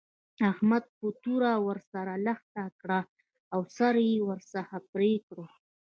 [0.51, 2.99] احمد په توره ور سره لښته کړه
[3.53, 5.37] او سر يې ورڅخه پرې کړ.